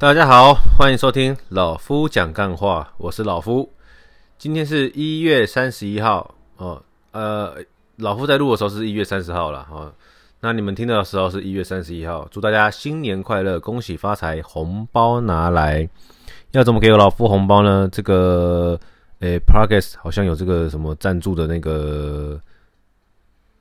[0.00, 3.68] 大家好，欢迎收听老夫讲干话，我是老夫。
[4.38, 7.56] 今天是一月三十一号哦，呃，
[7.96, 9.92] 老夫在录的时候是一月三十号了哦。
[10.38, 15.88] 那你们听到的时候是一月三十一号，祝大家新年快乐，恭喜发财，红包拿来。
[16.52, 17.88] 要怎么给老夫红包呢？
[17.90, 18.78] 这个，
[19.18, 22.40] 诶 Podcast 好像有这个什么赞助的那个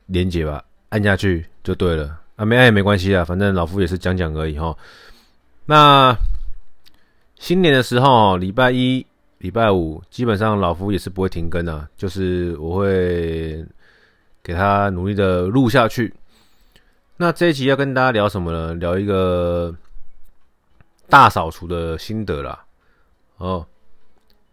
[0.06, 4.78] 连接吧，按下去就对了啊，没按也没关系啊，反正老夫也是讲讲而已哈。
[5.70, 6.18] 那
[7.36, 9.06] 新年的时候，礼拜一、
[9.40, 13.66] 礼拜五，基本上老夫也是不会停更的，就是我会
[14.42, 16.14] 给他努力的录下去。
[17.18, 18.74] 那这一集要跟大家聊什么呢？
[18.76, 19.76] 聊一个
[21.10, 22.64] 大扫除的心得啦。
[23.36, 23.66] 哦，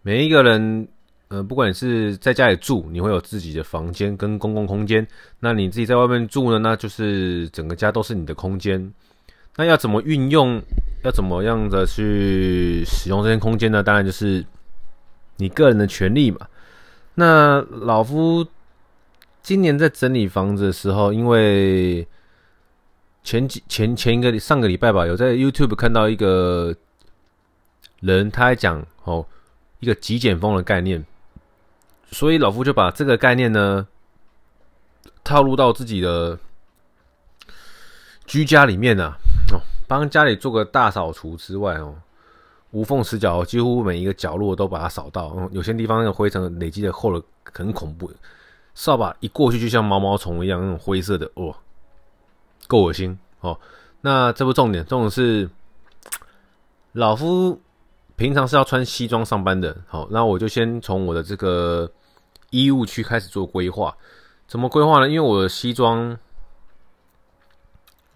[0.03, 0.89] 每一个人，
[1.29, 5.05] 呃，不管你是在家里住，你会有自己的房间跟公共空间；
[5.39, 8.93] 那你自己在外面住呢，那就是整个家都是你的空间。
[9.55, 10.61] 那要怎么运用？
[11.05, 13.83] 要怎么样的去使用这些空间呢？
[13.83, 14.43] 当然就是
[15.37, 16.39] 你个人的权利嘛。
[17.17, 18.45] 那老夫
[19.43, 22.09] 今年在整理房子的时候，因为
[23.23, 26.75] 前几前前一个上个礼拜吧，有在 YouTube 看到一个
[28.01, 29.27] 人，他还讲哦
[29.81, 31.05] 一个极简风的概念，
[32.11, 33.87] 所以老夫就把这个概念呢
[35.23, 36.39] 套入到自己的
[38.25, 39.19] 居家里面啊。
[39.87, 41.95] 帮家里做个大扫除之外哦，
[42.71, 45.37] 无缝死角，几乎每一个角落都把它扫到。
[45.53, 48.11] 有些地方那个灰尘累积的厚了，很恐怖。
[48.75, 51.55] 扫把一过去，就像毛毛虫一样，那种灰色的，哇，
[52.67, 53.59] 够恶心哦。
[54.01, 55.49] 那这不重点，重点是
[56.93, 57.61] 老夫
[58.17, 59.77] 平常是要穿西装上班的。
[59.87, 61.91] 好，那我就先从我的这个
[62.51, 63.97] 衣物区开始做规划。
[64.47, 65.09] 怎么规划呢？
[65.09, 66.19] 因为我的西装。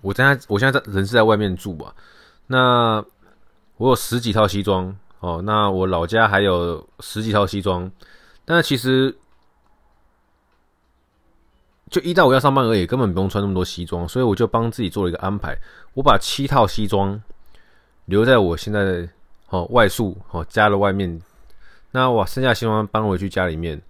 [0.01, 1.95] 我在，我现在在人是在外面住吧？
[2.47, 3.05] 那
[3.77, 7.91] 我有十几套西装哦，那我老家还有十几套西装，
[8.45, 9.17] 但是其实
[11.91, 15.57] 就一到五要上班而已，根本不用穿那么多西装，所以我就帮自己做了一个安排，
[15.95, 17.21] 我把七套西装
[18.05, 19.09] 留在我现在
[19.51, 21.21] 哦外宿哦家的外面，
[21.91, 23.83] 那我剩下西装搬回去家里面。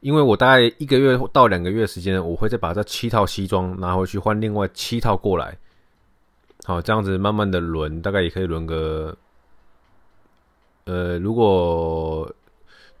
[0.00, 5.58] 因为我大概一个月到两个月时间，我会再把这七套西装拿回去换另外七套过来，
[6.64, 9.16] 好，这样子慢慢的轮，大概也可以轮个，
[10.84, 12.32] 呃，如果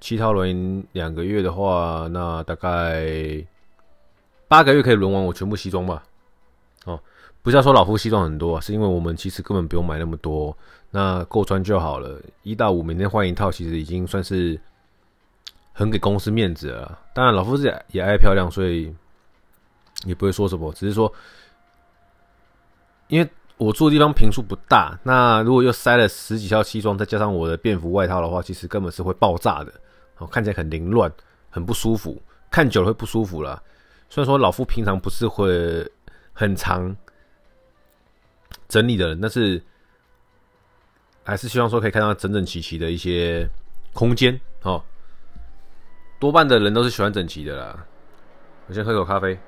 [0.00, 3.46] 七套轮两个月的话，那大概
[4.48, 6.02] 八个月可以轮完我全部西装吧。
[6.84, 6.98] 哦，
[7.42, 10.56] 不是要说老夫西装很多，是因为我们其实根本不用买那么多，
[10.90, 12.20] 那够穿就好了。
[12.42, 14.60] 一到五每天换一套，其实已经算是。
[15.78, 16.98] 很给公司面子啊！
[17.14, 18.92] 当然，老夫子也爱漂亮，所以
[20.06, 20.72] 也不会说什么。
[20.72, 21.12] 只是说，
[23.06, 29.72] 因为我住的地方平数不大，那如果又塞了十几套西装，再加上我的便服外套的话，其实根本是会爆炸的。
[30.16, 31.08] 哦，看起来很凌乱，
[31.48, 33.62] 很不舒服，看久了会不舒服了。
[34.10, 35.88] 虽然说老夫平常不是会
[36.32, 36.96] 很常
[38.68, 39.62] 整理的人，但是
[41.22, 43.48] 还是希望说可以看到整整齐齐的一些
[43.92, 44.82] 空间哦。
[46.18, 47.86] 多半的人都是喜欢整齐的啦。
[48.66, 49.38] 我先喝口咖啡。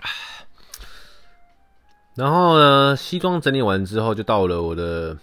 [2.16, 5.16] 然后呢，西装整理完之后，就到了我的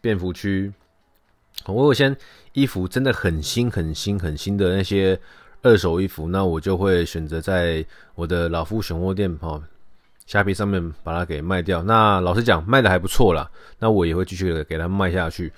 [0.00, 0.72] 便服区。
[1.66, 2.14] 我有些
[2.54, 5.18] 衣服真的很新、很新、很新的那些
[5.62, 7.84] 二手衣服，那我就会选择在
[8.16, 9.62] 我的老夫选货店哦，
[10.26, 11.82] 虾皮上面把它给卖掉。
[11.84, 13.48] 那老实讲，卖的还不错啦。
[13.78, 15.52] 那我也会继续的给它卖下去。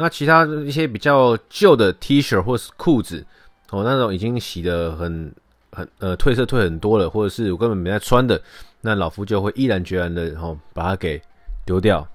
[0.00, 3.26] 那其他一些比较旧的 T 恤或是裤子，
[3.70, 5.34] 哦，那种已经洗得很
[5.72, 8.40] 很呃褪色褪很多了，或者是我根本没在穿的，
[8.80, 11.20] 那老夫就会毅然决然的然后把它给
[11.66, 12.06] 丢掉。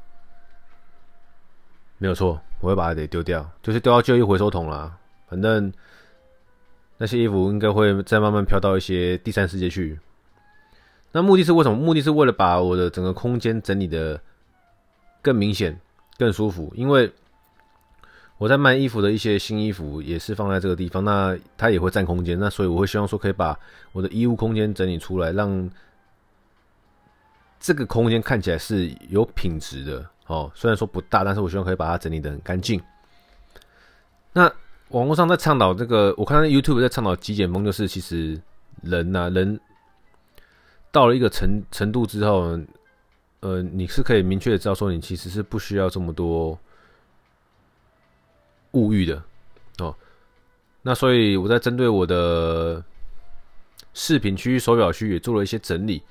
[1.98, 4.98] 没有错，我会把它给丢掉，就是丢到旧衣回收桶啦。
[5.28, 5.70] 反正
[6.98, 10.00] 那些衣服应该会再慢慢飘到一些第三世界去。
[11.12, 11.76] 那目的是为什么？
[11.76, 14.18] 目的是为了把我的整个空间整理的
[15.22, 15.78] 更明显、
[16.18, 17.12] 更舒服，因为。
[18.40, 23.58] 我在卖衣服的一些新衣服也是放在这个地方，那它也会占空间，那所以我会希望说可以把
[23.94, 25.70] 我的衣物空间整理出来，让
[27.60, 30.52] 这个空间看起来是有品质的哦。
[30.54, 32.82] 虽然说不大，但是我希望可以把它整理的很干净。
[34.34, 34.52] 那
[34.90, 38.38] 网络上在倡导这个，我看到 YouTube 在倡导极简风，就是其实
[38.82, 39.58] 人呐、啊，人
[40.92, 42.60] 到了一个程程度之后，
[43.40, 46.60] 呃，你是可以明确的知道说，你其实是不需要这么多。
[48.74, 49.22] 物欲的
[49.80, 49.96] 哦，
[50.82, 52.84] 那所以我在针对我的
[53.94, 56.02] 饰品区、手表区也做了一些整理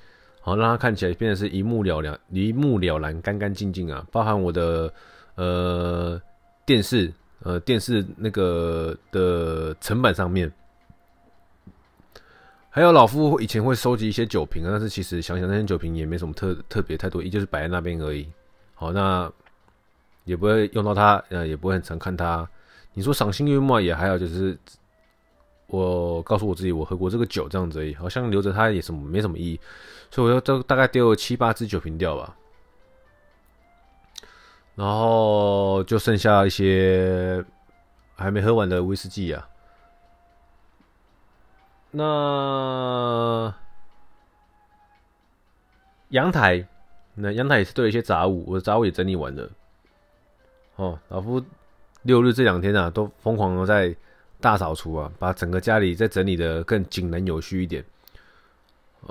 [0.41, 4.05] 好让它看起来变得是一目了然、一目了然、干干净净啊。
[4.11, 4.93] 包含我的
[5.35, 6.21] 呃
[6.65, 7.11] 电视，
[7.43, 10.51] 呃电视那个的层板上面，
[12.69, 18.27] 还有老夫以前会收集一些酒瓶啊，但是其实想想那些酒瓶也没什么特特别太多，也就是摆在那边而已。
[18.75, 19.31] 好，那
[20.25, 22.47] 也不会用到它，呃，也不会很常看它。
[22.93, 24.57] 你说赏心悦目也还好，就是。
[25.67, 29.59] 我告诉我自己，我喝过这个酒这样子而已，好像留着它也什么没什么意义，
[30.11, 32.35] 所以我就大概丢了七八支酒瓶掉吧，
[34.75, 37.43] 然后就剩下一些
[38.15, 39.49] 还没喝完的威士忌啊。
[41.89, 43.51] 那
[46.09, 46.67] 阳台，
[47.15, 49.49] 那阳台也是堆了一些杂物，我的杂物也整理完了。
[50.75, 51.43] 哦，老夫
[52.03, 53.95] 六日这两天啊，都疯狂的在。
[54.41, 57.81] 大扫除啊，把整个家里再整理得更井然有序一点。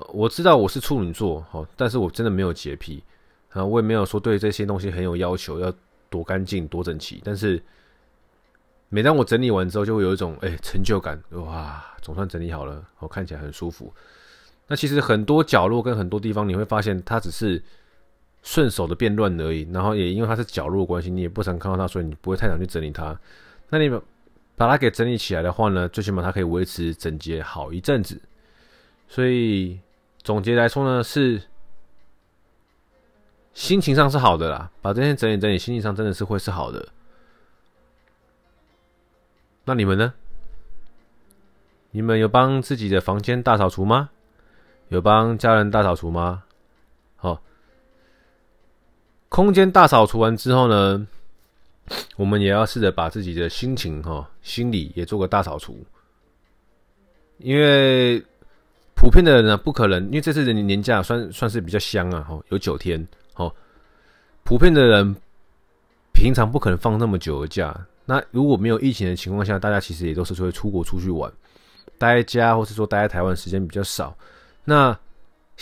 [0.08, 3.02] 我知道我是处女座，哦，但是我真的没有洁癖
[3.48, 5.72] 啊，我也没有说对这些东西很有要求，要
[6.10, 7.18] 多干净、多整齐。
[7.24, 7.58] 但是
[8.90, 13.90] 每当我整理完之后，就会有一种哎、成就感，哇，总算整理好了，我看起来很舒服。
[14.66, 17.62] 那其实很多角落跟很多地方，你会发现它只是
[18.42, 19.68] 顺手的变乱而已。
[19.72, 23.18] 然后也因为它是角落关系，你也不常看到它，所以你不会太想去整理它。
[23.68, 23.90] 那你。
[24.54, 28.20] 把它给整理起来的话呢，最起码它可以维持整洁好一阵子。
[29.08, 29.80] 所以
[30.22, 31.42] 总结来说呢，是
[33.54, 34.70] 心情上是好的啦。
[34.82, 36.86] 把这些整理整理，心情上真的是会是好的。
[39.64, 40.12] 那你们呢？
[41.90, 44.10] 你们有帮自己的房间大扫除吗？
[44.90, 46.44] 有帮家人大扫除吗？
[47.16, 47.42] 好，
[49.32, 51.06] 空间大扫除完之后呢？
[52.16, 55.82] 我们也要试着把自己的心情哈、心理也做个大扫除，
[57.38, 58.22] 因为
[58.94, 63.50] 普遍的人呢，不可能，因为这次的年假算算是比较香啊，哈，有九天，哈，
[64.44, 65.16] 普遍的人
[66.12, 67.74] 平常不可能放那么久的假。
[68.04, 71.32] 那如果没有疫情的情况下，大家其实也都是会出国出去玩，
[71.96, 74.14] 待在家或是说待在台湾时间比较少。
[74.62, 74.96] 那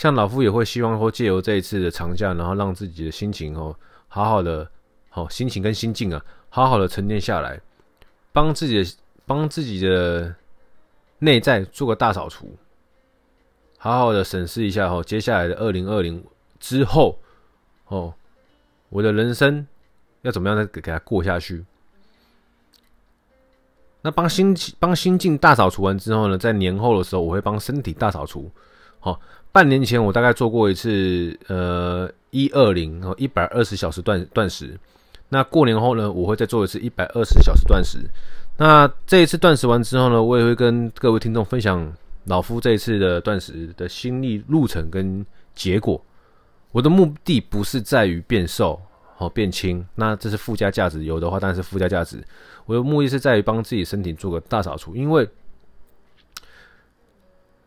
[0.01, 3.75] 像老夫也会希望说，借由这一次的长假，然后让自己的心情哦，
[4.07, 4.67] 好好的。
[5.09, 7.61] 好，心情跟心境啊，好好的沉淀下来，
[8.33, 8.91] 帮自己的
[9.27, 10.33] 帮自己的
[11.19, 12.57] 内在做个大扫除，
[13.77, 16.23] 好好的审视一下哦，接下来的二零二零
[16.59, 17.19] 之后，
[17.85, 18.11] 哦，
[18.89, 19.67] 我的人生
[20.23, 21.63] 要怎么样的给给他过下去？
[24.01, 28.49] 那帮心帮心境大扫除完之后呢，在年后的时候，我会帮身体大扫除。
[29.03, 29.19] 好，
[29.51, 34.79] 半年前我大概做过一次，呃，一二零哦，一百二十小时断断食。
[35.27, 37.97] 那过年后呢，我会再做一次一百二十小时断食。
[38.57, 41.91] 那这一次断食完之后呢，我也会跟各位听众分享
[42.25, 45.25] 老夫这一次的断食的心历路程跟
[45.55, 45.99] 结果。
[46.71, 48.79] 我的目的不是在于变瘦、
[49.15, 52.23] 好变轻，那这是附加价值，有的话当然是附加价值。
[52.67, 55.27] 我的目的是在于帮自己身体做个大扫除，因为。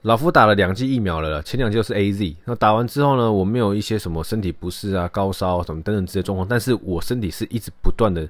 [0.04, 2.36] 老夫打了两剂疫苗了，前两剂是 AZ。
[2.44, 8.28] 那打完之后呢，我没有一些什么身体不适啊、高烧什么等等这些状况，但是我身体是一直不断的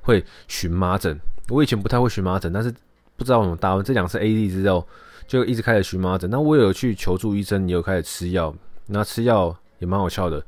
[0.00, 1.16] 会荨麻疹。
[1.48, 2.74] 我以前不太会荨麻疹，但是
[3.16, 4.84] 不知道为什么打完这两次 AZ 之后，
[5.28, 6.28] 就一直开始荨麻疹。
[6.28, 8.52] 那我有去求助医生，也有开始吃药。
[8.88, 10.44] 那吃药也蛮好笑的，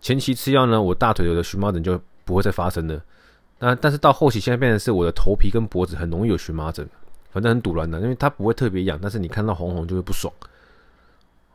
[0.00, 3.02] 前期吃药呢，我大腿有的荨麻疹就不会再发生了。
[3.58, 6.88] 那但是到后期，现在变成是我的头皮跟脖子很容易有荨麻疹。
[7.36, 10.32] 反正很堵乱的，因为它不会特别痒，但是你看到红红就会不爽。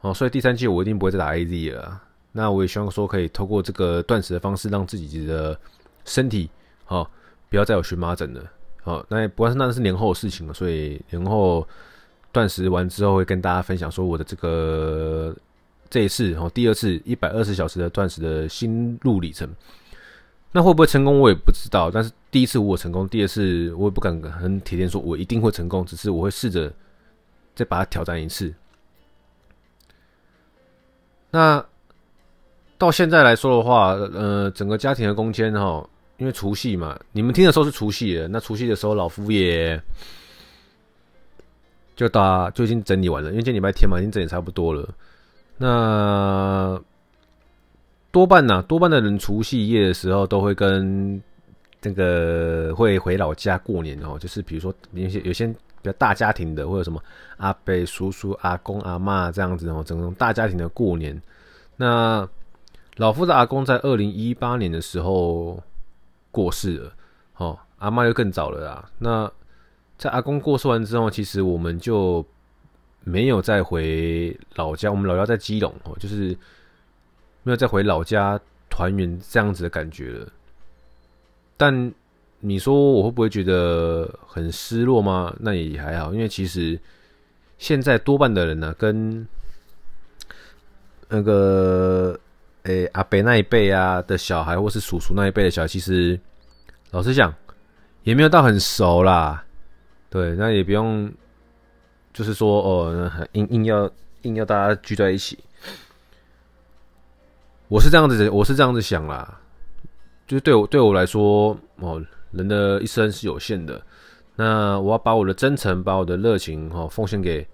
[0.01, 1.99] 哦，所以第三季我一定不会再打 AZ 了。
[2.31, 5.59] 那我也希望说可以透过这个断食的方式，让自己的
[6.05, 6.47] 身体
[6.85, 7.09] 哦
[7.49, 8.43] 不要再有荨麻疹了。
[8.83, 11.67] 哦，那不管是那是年后的事情了，所以年后
[12.31, 15.35] 断食完之后会跟大家分享说我的这个
[15.89, 19.49] 这一次哦第二次一百二十小时的断食的心路里程。
[20.51, 21.89] 那会不会成功，我也不知道。
[21.89, 26.71] 但是第一次我成功，第二次我也不敢很铁定说我一定会成功，只是我会试着
[27.55, 28.53] 再把它挑战一次。
[31.29, 31.63] 那
[32.77, 39.81] 到现在来说的话，呃，整个家庭的空间哈，因为除夕嘛，你们听的时候是除夕的，那除夕的时候老夫也
[41.95, 44.89] 就打就已经整理完了，因为今天礼拜天嘛，已经整理差不多了。
[45.57, 46.81] 那
[48.11, 51.21] 多半呐、啊，多半的人除夕夜的时候都会跟
[51.79, 55.55] 这个会回老家过年哦，就是比如说有些有些比
[55.89, 57.01] 较大家庭的，或者什么
[57.37, 61.19] 阿伯、叔叔、阿公、阿嬷这样子哦，整种大家庭的过年。
[61.75, 62.27] 那
[62.97, 65.57] 老夫的阿公在二零一八年的时候
[66.29, 66.93] 过世了，
[67.37, 68.91] 哦，阿嬷又更早了啦。
[68.99, 69.31] 那
[69.97, 72.23] 在阿公过世完之后，其实我们就
[73.03, 76.37] 没有再回老家，我们老家在基隆哦，就是
[77.43, 80.27] 没有再回老家团圆这样子的感觉了。
[81.57, 81.93] 但
[82.39, 85.33] 你说我会不会觉得很失落吗？
[85.39, 86.79] 那也还好，因为其实
[87.57, 89.27] 现在多半的人呢、跟
[91.07, 92.19] 那个
[92.63, 96.19] 诶、阿伯那一辈啊的小孩，或是叔叔那一辈的小孩，其实
[96.91, 97.33] 老实讲
[98.03, 99.43] 也没有到很熟啦。
[100.09, 101.11] 对，那也不用。
[102.13, 103.89] 就是说，哦，硬硬要
[104.23, 105.39] 硬要大家聚在一起，
[107.71, 109.39] 我是这样子，我是这样子想啦。
[110.27, 113.81] 就是对我对我来说，哦，人的一生是有限的，
[114.35, 117.47] 那我要把我的真诚、把我的热情，哈，奉献给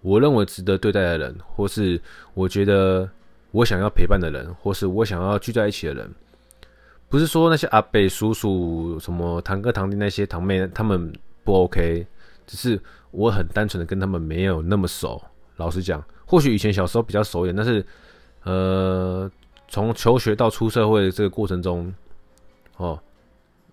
[0.00, 2.00] 我认为值得对待的人，或是
[2.34, 3.08] 我觉得
[3.52, 6.12] 我想要陪伴的人，或是我想要聚在一起的人。
[7.08, 11.12] 不是说那些阿伯、叔叔、什么堂哥、堂弟那些堂妹他们
[11.44, 12.04] 不 OK。
[12.48, 12.80] 只是
[13.12, 15.22] 我很单纯的跟他们没有那么熟，
[15.54, 17.84] 老实讲，或许以前小时候比较熟一点，但是，
[18.44, 19.30] 呃，
[19.68, 21.94] 从求学到出社会的这个过程中，
[22.76, 22.98] 哦，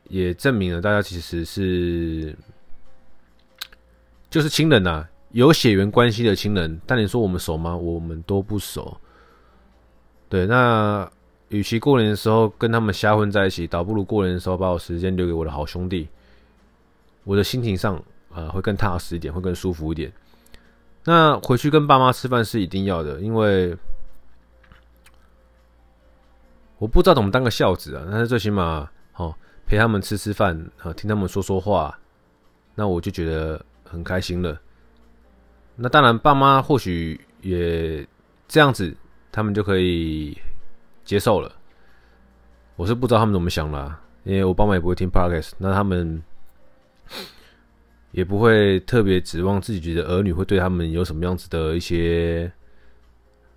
[0.09, 2.35] 也证明了大家其实是
[4.29, 6.79] 就是亲人呐、有血缘关系的亲人。
[6.85, 7.75] 但你说我们熟吗？
[7.75, 8.95] 我们都不熟。
[10.29, 11.09] 对，那
[11.49, 16.07] 与其过年的时候跟他们瞎混在一起，倒不如过年的时候把我时间留给我的好兄弟，
[17.23, 18.01] 我的心情上。
[18.35, 20.11] 呃，会更踏实一点，会更舒服一点。
[21.05, 23.75] 那回去跟爸妈吃饭是一定要的，因为
[26.77, 28.07] 我不知道怎么当个孝子啊。
[28.09, 29.33] 但是最起码，哦，
[29.65, 31.97] 陪他们吃吃饭啊，听他们说说话，
[32.75, 34.59] 那我就觉得很开心了。
[35.75, 38.07] 那当然，爸妈或许也
[38.47, 38.95] 这样子，
[39.31, 40.37] 他们就可以
[41.03, 41.51] 接受了。
[42.75, 46.21] 我是不知道他们怎么想啦，因为我爸妈也不会听 Podcast，那他们。
[48.11, 52.51] 也不会特别指望自己的儿女会对他们有什么样子的一些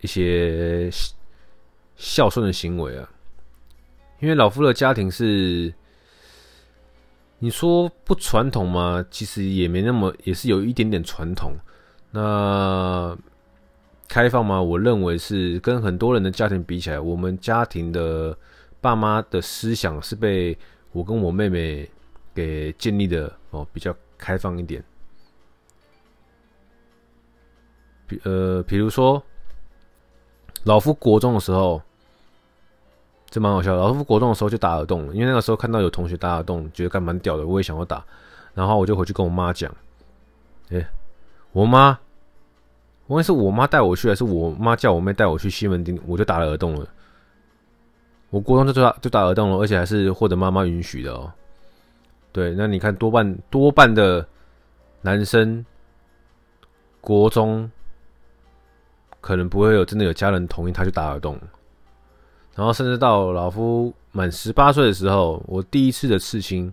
[0.01, 0.91] 一些
[2.01, 3.07] 孝顺的行为啊，
[4.21, 5.71] 因为老夫的家庭是
[7.39, 9.05] 你说不传统吗？
[9.11, 11.53] 其实也没那么，也是有一点点传统。
[12.11, 13.15] 那
[14.09, 14.61] 开放吗？
[14.61, 18.35] 我认为是跟很多人的家庭比起来，我们家庭的
[18.81, 20.57] 爸妈的思想是被
[20.93, 21.89] 我跟我妹妹
[22.35, 23.95] 给建立的哦，比较。
[24.23, 24.85] 开放一点，
[28.07, 29.23] 比呃，比如说，
[30.65, 31.81] 老夫国中的时候，
[33.31, 33.79] 这蛮好笑的。
[33.79, 38.05] 老夫国中的时候就打耳洞，因为那个时候看到有同学打耳洞，觉得干蛮屌的，我也想要打。
[38.53, 39.71] 然后我就回去跟我妈讲，
[40.71, 40.87] 哎、欸，
[41.53, 41.97] 我妈，
[43.07, 46.87] 无论是我妈带我去，还是我妈叫我妹带我去西门町，我就打了耳洞了。
[48.31, 51.33] 我国中就打就打耳洞了，而且还是获得妈妈允许的哦。
[52.33, 54.27] 对，那你看多半多半的
[55.03, 55.65] 男生，
[57.01, 57.71] 国中
[59.21, 61.39] 可能不会有真的有家人同意他去打耳洞，
[62.61, 66.71] 然后甚至到老夫满十八岁的时候，我第一次的刺青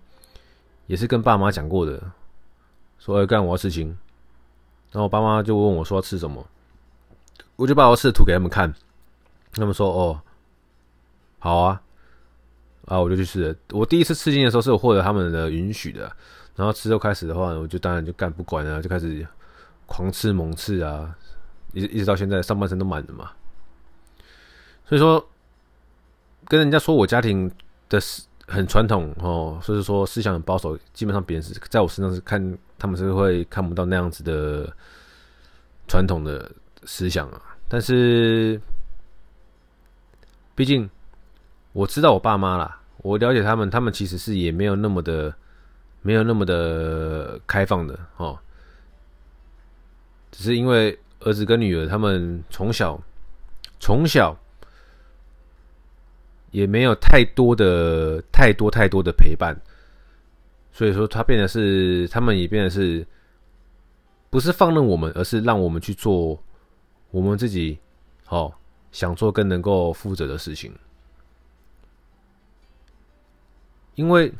[0.85, 2.11] 也是跟爸妈讲过的，
[2.99, 3.87] 说要干我要刺青，
[4.91, 6.45] 然后我爸妈就问我说要刺什么，
[7.55, 8.73] 我就把我刺的图给他们看，
[9.53, 10.19] 他们说哦，
[11.39, 11.81] 好啊。
[12.87, 13.55] 啊，我就去试了。
[13.71, 16.11] 我第一次刺青的时候是有获得他们的允许的，
[16.57, 19.25] 然后之后开始的话，我就当然就干不管了，就开始
[19.85, 21.15] 狂刺猛刺啊，
[21.71, 23.31] 一直一直到现在上半身都满了嘛。
[24.85, 25.25] 所以说，
[26.47, 27.51] 跟人家说我家庭
[27.89, 27.99] 的
[28.47, 34.71] 很传统哦，所以说思想很保守，基本上别人是在我身上是看他们是会看不到那样子的
[35.87, 36.51] 传统的
[36.83, 37.41] 思想啊。
[37.67, 38.59] 但是，
[40.55, 40.89] 毕竟。
[41.73, 45.31] 我知道我爸妈啦，我了解他们，他们其实是也没有那么的，
[46.01, 48.35] 没有那么的开放的哦。
[50.31, 52.99] 只是因为儿子跟女儿他们从小
[53.79, 54.35] 从小
[56.57, 59.55] 也没有太多的太多太多的陪伴，
[60.71, 63.05] 所以说他变得是，他们也变得是，
[64.31, 66.41] 不是放任我们，而是让我们去做
[67.11, 67.77] 我们自己
[68.29, 68.51] 哦
[68.91, 70.73] 想做更能够负责的事情。
[73.93, 74.33] 因为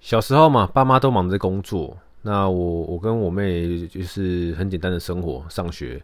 [0.00, 6.00] 小时候嘛，爸妈都忙着工作，那我我跟我妹就是很简单的生活，上学、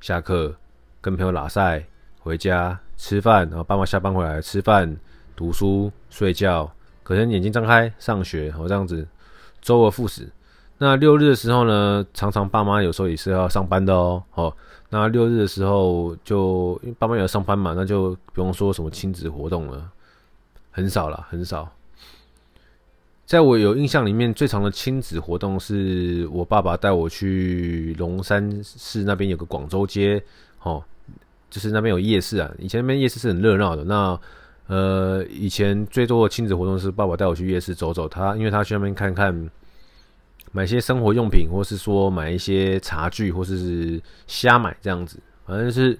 [0.00, 0.54] 下课、
[1.00, 1.84] 跟朋友拉赛、
[2.24, 4.96] 回家吃饭，然后爸妈下班回来吃饭、
[5.36, 6.68] 读书、睡觉，
[7.02, 9.06] 可能眼睛张开上学，然后这样子
[9.60, 10.26] 周而复始。
[10.78, 14.22] 那六日的时候呢，常常爸妈有时候也是要上班的哦。
[14.32, 14.56] 哦，
[14.88, 19.90] 那六日的时候就因为爸妈也要上班嘛，那就不用说什么亲子活动了。
[20.70, 21.70] 很少了，很少。
[23.26, 30.22] 在我有印象里面，最长的亲子活动是我爸爸带我去龙山市那边有个广州街，
[30.62, 30.82] 哦，
[31.54, 32.50] 就是那边有夜市啊。
[32.58, 33.84] 以前那边夜市是很热闹的。
[33.84, 34.20] 那
[34.66, 39.48] 呃，以前最多的亲子活动是爸爸带我去夜市走走，他因为他去那边看看，
[40.50, 45.96] 买些生活用品，或是说买一些茶具，或是是瞎买这样子，反正是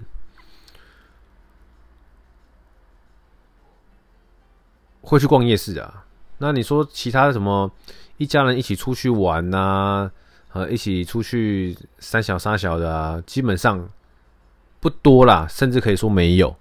[4.99, 6.03] 会去逛夜市啊。
[6.39, 7.71] 那你说其他的什么
[8.17, 10.11] 一家人一起出去玩呐、啊，
[10.51, 13.87] 呃，一起出去三小三小的啊，基本上
[14.85, 16.55] 不多啦，甚至可以说没有。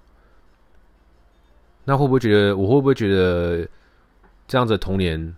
[1.85, 3.69] 那会不会觉得我会不会觉得
[4.49, 5.37] 这样子的童年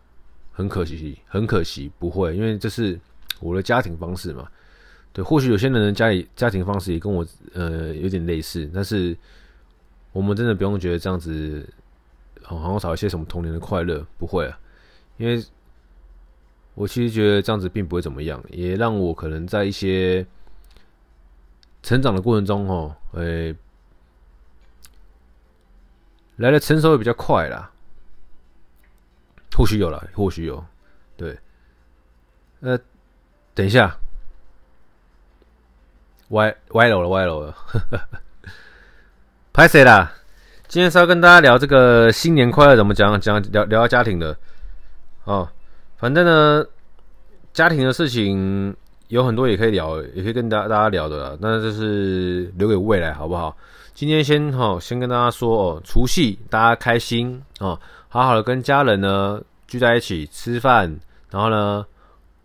[0.52, 1.19] 很可惜？
[1.26, 2.97] 很可惜，不会，因为这是
[3.40, 4.47] 我的家庭方式嘛。
[5.12, 9.16] 对，或许有些人的家里家庭方式也跟我呃有点类似，但是
[10.12, 11.69] 我们真的不用觉得这样子。
[12.45, 14.57] 好像少一些什么童年的快乐，不会啊，
[15.16, 15.45] 因为
[16.75, 20.25] 我其实觉得这样子并不会怎么样，也让我可能在一些
[21.87, 23.55] 成长的过程中，哦，诶，
[26.35, 27.71] 来的成熟也比较快啦，
[29.55, 30.66] 或许有啦，或许有，
[31.16, 31.38] 对，
[32.59, 32.76] 呃，
[33.55, 33.97] 等一下，
[36.31, 37.57] 歪歪楼了，歪楼了，
[39.55, 40.12] 拍谁啦？
[40.66, 44.37] 今天是要跟大家聊这个新年快乐怎么讲讲聊聊家庭的。
[45.23, 45.49] 哦，
[45.99, 46.66] 反正呢，
[47.52, 48.76] 家庭的事情
[49.08, 53.56] 有很多也可以聊，也可以跟大大家聊的啦，那就是留给未来好不好？
[53.94, 60.98] 今天先哈、哦，先跟大家说哦，除夕大家开心哦，好好的跟家人呢聚在一起吃饭，
[61.30, 61.86] 然后呢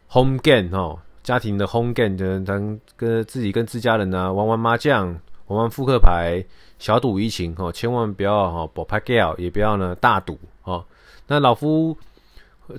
[0.10, 5.08] ，home game 哦，家庭的 home game 就当跟自己跟自家人呢玩玩麻将，
[5.48, 6.44] 玩玩扑克牌。
[6.80, 10.84] 小赌怡情哦，千万不要哈博拍 gal，也不要呢大赌哦。
[11.28, 11.96] 那老夫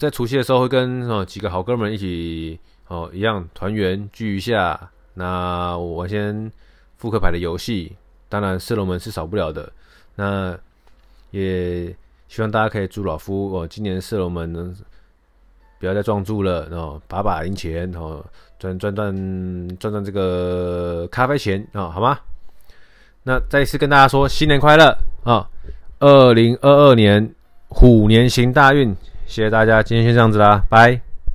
[0.00, 2.58] 在除夕的时候会跟哦几个好哥们一起
[2.92, 4.90] 哦一样团圆聚一下。
[5.14, 6.52] 那我先
[6.99, 7.96] 复刻牌的游戏，
[8.28, 9.72] 当然射龙门是少不了的。
[10.14, 10.54] 那
[11.30, 11.87] 也
[12.28, 14.74] 希望大家可以祝老夫哦今年射龙门呢
[15.78, 18.24] 不要再撞柱了哦，把把赢钱哦，
[18.59, 19.14] 赚赚赚
[19.78, 22.18] 赚赚这个咖啡钱啊、哦，好吗？
[23.24, 25.48] 那再一次跟大家说新年快乐啊！
[26.00, 27.33] 二零二二年
[27.68, 28.92] 虎年行大运，
[29.26, 31.12] 谢谢大家，今天先这样子啦，拜。